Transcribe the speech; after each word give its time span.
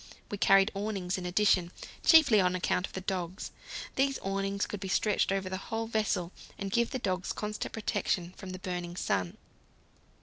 We 0.31 0.39
carried 0.39 0.71
awnings 0.73 1.19
in 1.19 1.27
addition, 1.27 1.71
chiefly 2.03 2.41
on 2.41 2.55
account 2.55 2.87
of 2.87 2.93
the 2.93 3.01
dogs. 3.01 3.51
These 3.97 4.17
awnings 4.23 4.65
could 4.65 4.79
be 4.79 4.87
stretched 4.87 5.31
over 5.31 5.47
the 5.47 5.57
whole 5.69 5.85
vessel 5.85 6.31
and 6.57 6.71
give 6.71 6.89
the 6.89 6.97
dogs 6.97 7.31
constant 7.31 7.71
protection 7.71 8.33
from 8.35 8.49
the 8.49 8.57
burning 8.57 8.95
sun. 8.95 9.37